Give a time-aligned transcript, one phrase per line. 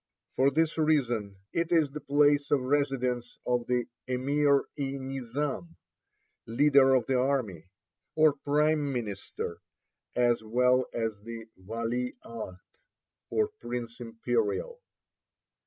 [0.35, 5.75] For this reason it is the place of residence of the Emir e Nizam
[6.47, 7.67] (leader of the army),
[8.15, 9.59] or prime minister,
[10.15, 12.57] as well as the Vali Ahd,
[13.29, 14.81] or Prince Imperial.